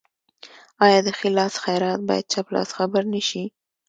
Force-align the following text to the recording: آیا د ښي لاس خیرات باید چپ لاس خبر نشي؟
آیا 0.85 0.99
د 1.05 1.07
ښي 1.17 1.29
لاس 1.37 1.53
خیرات 1.63 2.01
باید 2.09 2.29
چپ 2.33 2.47
لاس 2.55 2.69
خبر 2.77 3.03
نشي؟ 3.13 3.43